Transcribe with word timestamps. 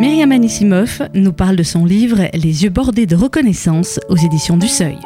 Myriam 0.00 0.30
Anissimov 0.30 1.08
nous 1.12 1.32
parle 1.32 1.56
de 1.56 1.64
son 1.64 1.84
livre 1.84 2.28
Les 2.32 2.62
yeux 2.62 2.70
bordés 2.70 3.06
de 3.06 3.16
reconnaissance 3.16 3.98
aux 4.08 4.16
éditions 4.16 4.56
du 4.56 4.68
Seuil 4.68 4.96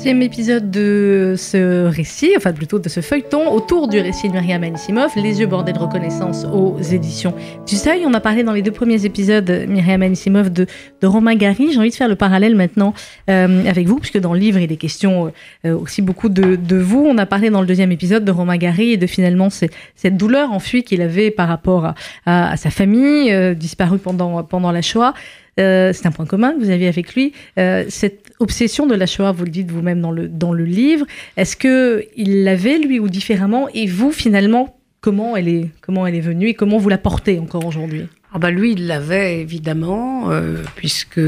troisième 0.00 0.22
épisode 0.22 0.70
de 0.70 1.34
ce 1.36 1.84
récit, 1.84 2.32
enfin 2.34 2.54
plutôt 2.54 2.78
de 2.78 2.88
ce 2.88 3.00
feuilleton 3.00 3.52
autour 3.52 3.86
du 3.86 4.00
récit 4.00 4.28
de 4.28 4.32
Myriam 4.32 4.64
Anissimov, 4.64 5.10
Les 5.14 5.40
yeux 5.40 5.46
bordés 5.46 5.74
de 5.74 5.78
reconnaissance 5.78 6.46
aux 6.46 6.80
éditions 6.80 7.34
du 7.68 7.76
Seuil. 7.76 8.04
On 8.06 8.14
a 8.14 8.20
parlé 8.20 8.42
dans 8.42 8.54
les 8.54 8.62
deux 8.62 8.70
premiers 8.70 9.04
épisodes, 9.04 9.66
Myriam 9.68 10.00
Anissimov, 10.00 10.48
de, 10.48 10.64
de 11.02 11.06
Romain 11.06 11.34
Gary. 11.34 11.72
J'ai 11.72 11.78
envie 11.78 11.90
de 11.90 11.94
faire 11.94 12.08
le 12.08 12.16
parallèle 12.16 12.56
maintenant 12.56 12.94
euh, 13.28 13.62
avec 13.66 13.88
vous, 13.88 13.98
puisque 13.98 14.18
dans 14.18 14.32
le 14.32 14.40
livre, 14.40 14.58
il 14.58 14.72
est 14.72 14.78
question 14.78 15.34
euh, 15.66 15.78
aussi 15.78 16.00
beaucoup 16.00 16.30
de, 16.30 16.56
de, 16.56 16.76
vous. 16.76 17.04
On 17.06 17.18
a 17.18 17.26
parlé 17.26 17.50
dans 17.50 17.60
le 17.60 17.66
deuxième 17.66 17.92
épisode 17.92 18.24
de 18.24 18.32
Romain 18.32 18.56
Gary 18.56 18.92
et 18.92 18.96
de 18.96 19.06
finalement 19.06 19.48
cette 19.50 20.16
douleur 20.16 20.50
enfuie 20.50 20.82
qu'il 20.82 21.02
avait 21.02 21.30
par 21.30 21.46
rapport 21.46 21.84
à, 22.24 22.52
à, 22.52 22.56
sa 22.56 22.70
famille, 22.70 23.30
euh, 23.30 23.52
disparue 23.52 23.98
pendant, 23.98 24.44
pendant 24.44 24.72
la 24.72 24.80
Shoah. 24.80 25.12
Euh, 25.58 25.92
c'est 25.92 26.06
un 26.06 26.12
point 26.12 26.26
commun 26.26 26.52
que 26.52 26.58
vous 26.58 26.70
aviez 26.70 26.88
avec 26.88 27.14
lui. 27.14 27.32
Euh, 27.58 27.84
cette 27.88 28.32
obsession 28.38 28.86
de 28.86 28.94
la 28.94 29.06
Shoah, 29.06 29.32
vous 29.32 29.44
le 29.44 29.50
dites 29.50 29.70
vous-même 29.70 30.00
dans 30.00 30.12
le, 30.12 30.28
dans 30.28 30.52
le 30.52 30.64
livre, 30.64 31.06
est-ce 31.36 31.56
qu'il 31.56 32.44
l'avait 32.44 32.78
lui 32.78 32.98
ou 32.98 33.08
différemment? 33.08 33.68
Et 33.74 33.86
vous, 33.86 34.12
finalement, 34.12 34.78
comment 35.00 35.36
elle 35.36 35.48
est, 35.48 35.70
comment 35.80 36.06
elle 36.06 36.14
est 36.14 36.20
venue 36.20 36.48
et 36.48 36.54
comment 36.54 36.78
vous 36.78 36.88
la 36.88 36.98
portez 36.98 37.38
encore 37.38 37.66
aujourd'hui? 37.66 38.06
Ah 38.32 38.38
bah 38.38 38.50
Lui, 38.50 38.72
il 38.72 38.86
l'avait 38.86 39.40
évidemment, 39.40 40.30
euh, 40.30 40.62
puisque 40.76 41.20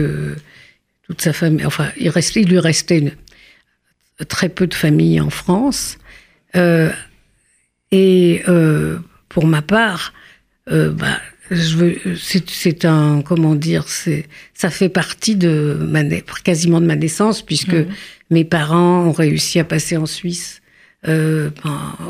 toute 1.02 1.20
sa 1.20 1.32
famille, 1.32 1.66
enfin, 1.66 1.88
il, 1.98 2.12
lui 2.48 2.58
restait 2.58 3.12
très 4.28 4.48
peu 4.48 4.68
de 4.68 4.74
famille 4.74 5.20
en 5.20 5.30
France. 5.30 5.98
et 7.90 8.42
pour 9.28 9.46
ma 9.46 9.62
part, 9.62 10.12
bah, 10.68 11.18
c'est 11.50 12.84
un, 12.84 13.22
comment 13.22 13.54
dire, 13.54 13.88
c'est, 13.88 14.26
ça 14.54 14.70
fait 14.70 14.88
partie 14.88 15.36
de 15.36 15.76
ma, 15.80 16.02
quasiment 16.44 16.80
de 16.80 16.86
ma 16.86 16.96
naissance 16.96 17.42
puisque 17.42 17.74
mhm. 17.74 17.88
mes 18.30 18.44
parents 18.44 19.04
ont 19.06 19.12
réussi 19.12 19.58
à 19.58 19.64
passer 19.64 19.96
en 19.96 20.06
Suisse 20.06 20.62
euh, 21.08 21.50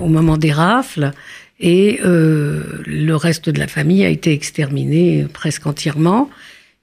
au 0.00 0.08
moment 0.08 0.36
des 0.36 0.52
rafles 0.52 1.12
et 1.60 2.00
euh, 2.04 2.62
le 2.86 3.14
reste 3.14 3.48
de 3.48 3.58
la 3.58 3.68
famille 3.68 4.04
a 4.04 4.08
été 4.08 4.32
exterminé 4.32 5.26
presque 5.32 5.66
entièrement. 5.66 6.28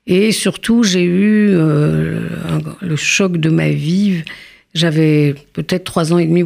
Et 0.08 0.32
surtout, 0.32 0.84
j'ai 0.84 1.04
eu 1.04 1.50
euh, 1.52 2.30
le 2.82 2.96
choc 2.96 3.38
de 3.38 3.50
ma 3.50 3.70
vie. 3.70 4.24
J'avais 4.74 5.36
peut-être 5.54 5.84
trois 5.84 6.14
ans 6.14 6.18
et 6.18 6.26
demi 6.26 6.46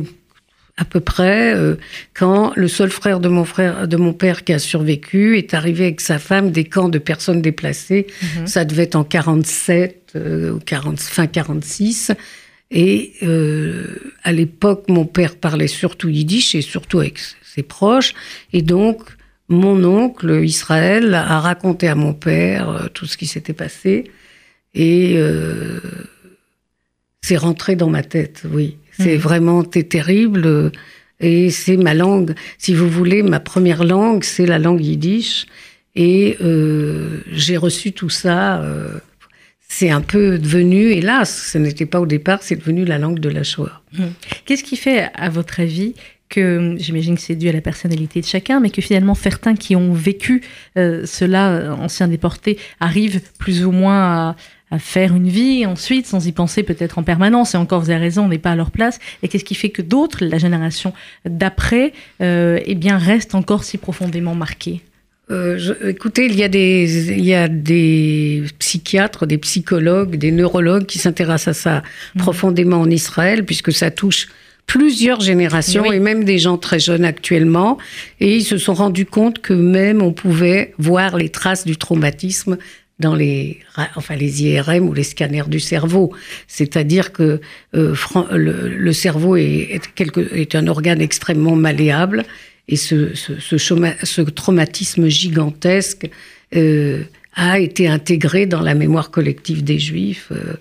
à 0.77 0.85
peu 0.85 0.99
près, 0.99 1.53
euh, 1.53 1.75
quand 2.13 2.51
le 2.55 2.67
seul 2.67 2.89
frère 2.89 3.19
de 3.19 3.29
mon 3.29 3.45
frère, 3.45 3.87
de 3.87 3.97
mon 3.97 4.13
père 4.13 4.43
qui 4.43 4.53
a 4.53 4.59
survécu, 4.59 5.37
est 5.37 5.53
arrivé 5.53 5.85
avec 5.85 6.01
sa 6.01 6.17
femme 6.17 6.51
des 6.51 6.63
camps 6.63 6.89
de 6.89 6.97
personnes 6.97 7.41
déplacées. 7.41 8.07
Mhm. 8.37 8.47
Ça 8.47 8.65
devait 8.65 8.83
être 8.83 8.95
en 8.95 9.03
47 9.03 10.13
euh, 10.15 10.51
ou 10.51 10.59
40, 10.59 10.99
fin 10.99 11.27
46. 11.27 12.11
Et 12.71 13.13
euh, 13.21 14.13
à 14.23 14.31
l'époque, 14.31 14.85
mon 14.89 15.05
père 15.05 15.35
parlait 15.35 15.67
surtout 15.67 16.09
yiddish 16.09 16.55
et 16.55 16.61
surtout 16.61 16.99
avec 16.99 17.19
ses 17.43 17.61
proches. 17.61 18.15
Et 18.51 18.63
donc, 18.63 19.03
mon 19.49 19.83
oncle 19.83 20.41
Israël 20.43 21.13
a 21.13 21.39
raconté 21.39 21.87
à 21.87 21.93
mon 21.93 22.13
père 22.13 22.89
tout 22.95 23.05
ce 23.05 23.15
qui 23.15 23.27
s'était 23.27 23.53
passé. 23.53 24.05
Et 24.73 25.19
c'est 27.23 27.37
rentré 27.37 27.75
dans 27.75 27.89
ma 27.89 28.03
tête, 28.03 28.43
oui. 28.51 28.77
C'est 28.99 29.15
mm. 29.15 29.19
vraiment 29.19 29.63
terrible. 29.63 30.71
Et 31.19 31.49
c'est 31.49 31.77
ma 31.77 31.93
langue. 31.93 32.35
Si 32.57 32.75
vous 32.75 32.89
voulez, 32.89 33.23
ma 33.23 33.39
première 33.39 33.85
langue, 33.85 34.23
c'est 34.23 34.45
la 34.45 34.59
langue 34.59 34.83
yiddish. 34.83 35.47
Et 35.95 36.37
euh, 36.41 37.21
j'ai 37.31 37.55
reçu 37.55 37.93
tout 37.93 38.09
ça. 38.09 38.61
Euh, 38.61 38.99
c'est 39.69 39.89
un 39.89 40.01
peu 40.01 40.37
devenu, 40.37 40.91
hélas, 40.91 41.49
ce 41.51 41.57
n'était 41.57 41.85
pas 41.85 42.01
au 42.01 42.05
départ, 42.05 42.43
c'est 42.43 42.57
devenu 42.57 42.83
la 42.83 42.99
langue 42.99 43.19
de 43.19 43.29
la 43.29 43.43
Shoah. 43.43 43.81
Mm. 43.93 44.03
Qu'est-ce 44.45 44.63
qui 44.63 44.75
fait, 44.75 45.07
à 45.15 45.29
votre 45.29 45.61
avis, 45.61 45.95
que 46.27 46.75
j'imagine 46.77 47.15
que 47.15 47.21
c'est 47.21 47.35
dû 47.35 47.47
à 47.47 47.53
la 47.53 47.61
personnalité 47.61 48.19
de 48.19 48.25
chacun, 48.25 48.59
mais 48.59 48.69
que 48.69 48.81
finalement 48.81 49.15
certains 49.15 49.55
qui 49.55 49.75
ont 49.75 49.93
vécu 49.93 50.41
euh, 50.77 51.05
cela, 51.05 51.75
anciens 51.79 52.07
déportés, 52.07 52.57
arrivent 52.79 53.21
plus 53.39 53.63
ou 53.65 53.71
moins 53.71 54.01
à, 54.01 54.35
à 54.73 54.79
faire 54.79 55.15
une 55.15 55.29
vie 55.29 55.67
ensuite, 55.67 56.07
sans 56.07 56.25
y 56.25 56.31
penser 56.31 56.63
peut-être 56.63 56.97
en 56.97 57.03
permanence. 57.03 57.53
Et 57.53 57.57
encore, 57.57 57.79
vous 57.81 57.91
avez 57.91 57.99
raison, 57.99 58.25
on 58.25 58.29
n'est 58.29 58.39
pas 58.39 58.51
à 58.51 58.55
leur 58.55 58.71
place. 58.71 58.99
Et 59.21 59.27
qu'est-ce 59.27 59.45
qui 59.45 59.53
fait 59.53 59.69
que 59.69 59.83
d'autres, 59.83 60.25
la 60.25 60.39
génération 60.39 60.93
d'après, 61.25 61.93
euh, 62.21 62.59
eh 62.65 62.73
bien, 62.73 62.97
restent 62.97 63.35
encore 63.35 63.63
si 63.63 63.77
profondément 63.77 64.35
marqués 64.35 64.81
euh, 65.31 65.57
écoutez, 65.87 66.25
il 66.25 66.35
y, 66.35 66.43
a 66.43 66.49
des, 66.49 67.11
il 67.11 67.23
y 67.23 67.33
a 67.33 67.47
des 67.47 68.43
psychiatres, 68.59 69.25
des 69.25 69.37
psychologues, 69.37 70.17
des 70.17 70.31
neurologues 70.31 70.85
qui 70.85 70.99
s'intéressent 70.99 71.55
à 71.55 71.59
ça 71.59 71.83
mmh. 72.15 72.19
profondément 72.19 72.81
en 72.81 72.89
Israël, 72.89 73.45
puisque 73.45 73.71
ça 73.71 73.89
touche 73.89 74.27
plusieurs 74.67 75.21
générations 75.21 75.91
et 75.91 75.99
même 75.99 76.25
des 76.25 76.39
gens 76.39 76.57
très 76.57 76.79
jeunes 76.79 77.05
actuellement. 77.05 77.77
Et 78.19 78.35
ils 78.35 78.43
se 78.43 78.57
sont 78.57 78.73
rendus 78.73 79.05
compte 79.05 79.39
que 79.39 79.53
même 79.53 80.01
on 80.01 80.11
pouvait 80.11 80.73
voir 80.77 81.15
les 81.15 81.29
traces 81.29 81.65
du 81.65 81.77
traumatisme 81.77 82.57
dans 83.03 83.15
les, 83.15 83.59
enfin 83.95 84.15
les 84.15 84.43
IRM 84.43 84.87
ou 84.87 84.93
les 84.93 85.03
scanners 85.03 85.47
du 85.47 85.59
cerveau. 85.59 86.13
C'est-à-dire 86.47 87.11
que 87.11 87.41
euh, 87.75 87.95
le, 88.31 88.93
cerveau 88.93 89.35
est, 89.35 89.81
est, 89.99 90.55
un 90.55 90.67
organe 90.67 91.01
extrêmement 91.01 91.55
malléable 91.55 92.23
et 92.67 92.77
ce, 92.77 93.13
ce, 93.13 93.57
ce, 93.57 94.21
traumatisme 94.21 95.07
gigantesque 95.07 96.09
euh, 96.55 97.03
a 97.35 97.59
été 97.59 97.87
intégré 97.87 98.45
dans 98.45 98.61
la 98.61 98.73
mémoire 98.73 99.11
collective 99.11 99.63
des 99.63 99.79
Juifs 99.79 100.29
euh, 100.31 100.53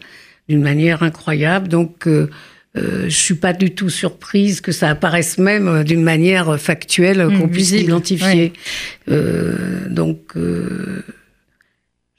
d'une 0.48 0.62
manière 0.62 1.02
incroyable. 1.02 1.68
Donc, 1.68 2.08
euh, 2.08 2.28
je 2.74 3.08
suis 3.08 3.34
pas 3.34 3.52
du 3.52 3.72
tout 3.72 3.90
surprise 3.90 4.60
que 4.60 4.72
ça 4.72 4.88
apparaisse 4.88 5.38
même 5.38 5.84
d'une 5.84 6.02
manière 6.02 6.58
factuelle 6.58 7.26
qu'on 7.26 7.46
mmh, 7.46 7.50
puisse 7.50 7.72
l'identifier. 7.72 8.52
donc 9.06 10.34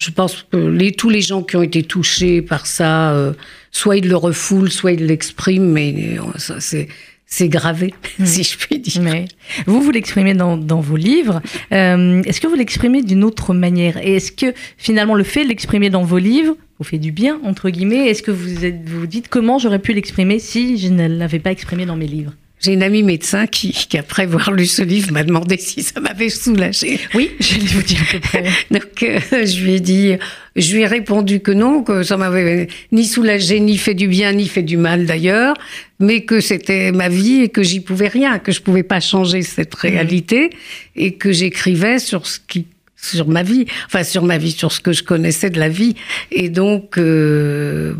je 0.03 0.11
pense 0.11 0.45
que 0.51 0.57
les, 0.57 0.91
tous 0.91 1.09
les 1.09 1.21
gens 1.21 1.43
qui 1.43 1.55
ont 1.55 1.61
été 1.61 1.83
touchés 1.83 2.41
par 2.41 2.65
ça, 2.65 3.13
euh, 3.13 3.33
soit 3.71 3.97
ils 3.97 4.07
le 4.07 4.15
refoulent, 4.15 4.71
soit 4.71 4.91
ils 4.91 5.05
l'expriment, 5.05 5.71
mais 5.71 6.17
euh, 6.19 6.57
c'est 6.59 6.87
c'est 7.25 7.49
gravé, 7.49 7.95
si 8.23 8.43
je 8.43 8.57
puis 8.57 8.77
dire. 8.77 9.01
Mais 9.01 9.25
vous, 9.65 9.81
vous 9.81 9.89
l'exprimez 9.89 10.35
dans, 10.35 10.55
dans, 10.55 10.81
vos 10.81 10.97
livres. 10.97 11.41
Euh, 11.71 12.21
est-ce 12.23 12.39
que 12.39 12.45
vous 12.45 12.55
l'exprimez 12.55 13.01
d'une 13.01 13.23
autre 13.23 13.55
manière? 13.55 13.97
Et 13.97 14.17
est-ce 14.17 14.31
que 14.31 14.53
finalement 14.77 15.15
le 15.15 15.23
fait 15.23 15.43
de 15.43 15.49
l'exprimer 15.49 15.89
dans 15.89 16.03
vos 16.03 16.19
livres 16.19 16.55
vous 16.77 16.85
fait 16.85 16.99
du 16.99 17.11
bien, 17.11 17.39
entre 17.43 17.71
guillemets? 17.71 18.07
Est-ce 18.09 18.21
que 18.21 18.29
vous 18.29 18.99
vous 18.99 19.07
dites 19.07 19.29
comment 19.29 19.57
j'aurais 19.57 19.79
pu 19.79 19.93
l'exprimer 19.93 20.37
si 20.37 20.77
je 20.77 20.89
ne 20.89 21.07
l'avais 21.07 21.39
pas 21.39 21.51
exprimé 21.51 21.87
dans 21.87 21.95
mes 21.95 22.07
livres? 22.07 22.33
J'ai 22.63 22.73
une 22.73 22.83
amie 22.83 23.03
médecin 23.03 23.45
qui, 23.45 23.73
qui, 23.73 23.97
après 23.97 24.23
avoir 24.23 24.51
lu 24.51 24.65
ce 24.65 24.81
livre, 24.81 25.11
m'a 25.11 25.23
demandé 25.23 25.57
si 25.57 25.83
ça 25.83 25.99
m'avait 25.99 26.29
soulagée. 26.29 26.97
Oui, 27.13 27.31
je 27.39 27.55
vais 27.55 27.65
vous 27.65 27.81
dire 27.81 27.99
à 28.01 28.11
peu 28.13 28.19
près. 28.21 28.43
Donc, 28.71 29.03
euh, 29.03 29.19
je 29.45 29.63
lui 29.63 29.73
ai 29.73 29.79
dit, 29.81 30.13
je 30.55 30.73
lui 30.73 30.83
ai 30.83 30.87
répondu 30.87 31.41
que 31.41 31.51
non, 31.51 31.83
que 31.83 32.03
ça 32.03 32.15
m'avait 32.15 32.67
ni 32.93 33.05
soulagée, 33.05 33.59
ni 33.59 33.77
fait 33.77 33.95
du 33.95 34.07
bien, 34.07 34.31
ni 34.31 34.47
fait 34.47 34.63
du 34.63 34.77
mal 34.77 35.05
d'ailleurs, 35.05 35.55
mais 35.99 36.21
que 36.21 36.39
c'était 36.39 36.93
ma 36.93 37.09
vie 37.09 37.41
et 37.41 37.49
que 37.49 37.63
j'y 37.63 37.81
pouvais 37.81 38.07
rien, 38.07 38.39
que 38.39 38.53
je 38.53 38.61
pouvais 38.61 38.83
pas 38.83 39.01
changer 39.01 39.41
cette 39.41 39.75
mmh. 39.75 39.87
réalité 39.87 40.49
et 40.95 41.15
que 41.15 41.33
j'écrivais 41.33 41.99
sur 41.99 42.25
ce 42.25 42.39
qui 42.47 42.67
sur 42.95 43.27
ma 43.27 43.43
vie, 43.43 43.65
enfin 43.87 44.05
sur 44.05 44.23
ma 44.23 44.37
vie, 44.37 44.51
sur 44.51 44.71
ce 44.71 44.79
que 44.79 44.93
je 44.93 45.03
connaissais 45.03 45.49
de 45.49 45.59
la 45.59 45.67
vie. 45.67 45.95
Et 46.31 46.47
donc, 46.47 46.97
euh, 46.97 47.95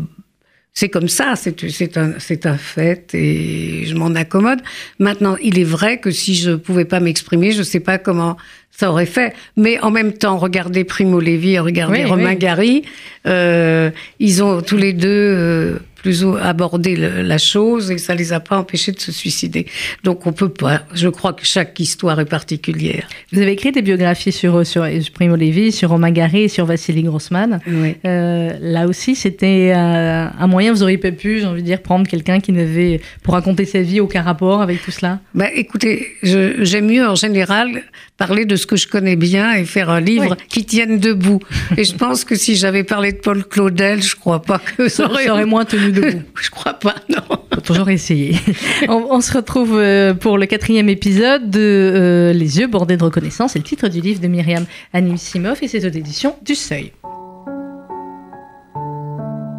c'est 0.74 0.88
comme 0.88 1.08
ça, 1.08 1.34
c'est 1.36 1.96
un, 1.96 2.14
un 2.44 2.56
fait 2.58 3.14
et 3.14 3.86
je 3.86 3.94
m'en 3.94 4.12
accommode. 4.16 4.58
Maintenant, 4.98 5.36
il 5.40 5.60
est 5.60 5.64
vrai 5.64 5.98
que 5.98 6.10
si 6.10 6.34
je 6.34 6.50
pouvais 6.50 6.84
pas 6.84 6.98
m'exprimer, 6.98 7.52
je 7.52 7.62
sais 7.62 7.78
pas 7.78 7.96
comment 7.96 8.36
ça 8.72 8.90
aurait 8.90 9.06
fait. 9.06 9.34
Mais 9.56 9.78
en 9.80 9.92
même 9.92 10.12
temps, 10.12 10.36
regardez 10.36 10.82
Primo 10.82 11.20
Levi, 11.20 11.60
regardez 11.60 12.04
Romain 12.04 12.34
Gary, 12.34 12.82
euh, 13.28 13.90
ils 14.18 14.42
ont 14.42 14.62
tous 14.62 14.76
les 14.76 14.92
deux 14.92 15.78
plus 16.04 16.22
aborder 16.42 16.96
la 16.96 17.38
chose 17.38 17.90
et 17.90 17.96
ça 17.96 18.14
les 18.14 18.34
a 18.34 18.38
pas 18.38 18.58
empêchés 18.58 18.92
de 18.92 19.00
se 19.00 19.10
suicider. 19.10 19.64
Donc 20.02 20.26
on 20.26 20.32
peut 20.32 20.50
pas. 20.50 20.82
Je 20.92 21.08
crois 21.08 21.32
que 21.32 21.46
chaque 21.46 21.80
histoire 21.80 22.20
est 22.20 22.26
particulière. 22.26 23.08
Vous 23.32 23.40
avez 23.40 23.52
écrit 23.52 23.72
des 23.72 23.80
biographies 23.80 24.30
sur 24.30 24.66
sur 24.66 24.86
Primo 25.14 25.34
Levi, 25.34 25.72
sur 25.72 25.88
Romain 25.88 26.10
Gary 26.10 26.42
et 26.42 26.48
sur 26.48 26.66
Vassili 26.66 27.04
Grossman. 27.04 27.58
Euh, 28.04 28.52
là 28.60 28.86
aussi, 28.86 29.14
c'était 29.14 29.72
euh, 29.74 30.26
un 30.38 30.46
moyen. 30.46 30.74
Vous 30.74 30.82
auriez 30.82 30.98
pas 30.98 31.10
pu, 31.10 31.40
j'ai 31.40 31.46
envie 31.46 31.62
de 31.62 31.66
dire, 31.66 31.80
prendre 31.80 32.06
quelqu'un 32.06 32.38
qui 32.38 32.52
n'avait 32.52 33.00
pour 33.22 33.32
raconter 33.32 33.64
sa 33.64 33.80
vie 33.80 34.00
aucun 34.00 34.20
rapport 34.20 34.60
avec 34.60 34.82
tout 34.82 34.90
cela? 34.90 35.20
Bah, 35.34 35.48
écoutez, 35.54 36.08
j'aime 36.22 36.86
mieux 36.86 37.08
en 37.08 37.14
général 37.14 37.82
parler 38.16 38.44
de 38.44 38.56
ce 38.56 38.66
que 38.66 38.76
je 38.76 38.86
connais 38.86 39.16
bien 39.16 39.52
et 39.54 39.64
faire 39.64 39.90
un 39.90 40.00
livre 40.00 40.36
qui 40.48 40.64
tienne 40.64 40.98
debout. 40.98 41.40
et 41.76 41.84
je 41.84 41.94
pense 41.94 42.24
que 42.24 42.36
si 42.36 42.54
j'avais 42.54 42.84
parlé 42.84 43.12
de 43.12 43.18
Paul 43.18 43.44
Claudel, 43.44 44.02
je 44.02 44.14
crois 44.14 44.42
pas 44.42 44.60
que 44.76 44.88
ça 44.88 45.06
aurait, 45.06 45.44
moins 45.46 45.64
tenu 45.64 45.92
debout. 45.94 46.22
Je 46.40 46.50
crois 46.50 46.74
pas, 46.74 46.94
non. 47.08 47.60
Toujours 47.62 47.88
essayer. 47.88 48.36
on, 48.88 49.06
on 49.10 49.20
se 49.20 49.32
retrouve 49.32 49.78
euh, 49.78 50.14
pour 50.14 50.38
le 50.38 50.46
quatrième 50.46 50.88
épisode 50.88 51.50
de 51.50 51.60
euh, 51.60 52.32
Les 52.32 52.58
yeux 52.58 52.66
bordés 52.66 52.96
de 52.96 53.04
reconnaissance. 53.04 53.52
C'est 53.52 53.58
le 53.58 53.64
titre 53.64 53.88
du 53.88 54.00
livre 54.00 54.20
de 54.20 54.28
Myriam 54.28 54.66
Anisimov 54.92 55.58
et 55.62 55.68
c'est 55.68 55.84
aux 55.84 55.90
éditions 55.90 56.36
du 56.42 56.54
Seuil. 56.54 56.92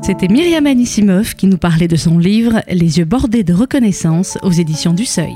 C'était 0.03 0.27
Myriam 0.27 0.67
Anisimov 0.67 1.33
qui 1.33 1.47
nous 1.47 1.57
parlait 1.57 1.87
de 1.87 1.95
son 1.95 2.19
livre 2.19 2.61
Les 2.69 2.99
yeux 2.99 3.05
bordés 3.05 3.43
de 3.43 3.53
reconnaissance 3.53 4.37
aux 4.43 4.51
éditions 4.51 4.93
du 4.93 5.05
Seuil. 5.05 5.35